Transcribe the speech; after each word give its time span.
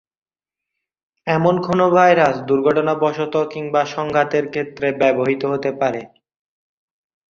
এমন 1.27 1.55
কোনো 1.65 1.85
ভাইরাস 1.95 2.35
দুর্ঘটনাবশত 2.47 3.35
কিংবা 3.53 3.81
সংঘাতের 3.95 4.45
ক্ষেতে 4.49 4.87
ব্যবহৃত 4.99 5.41
হতে 5.45 5.69
পারে। 5.81 6.01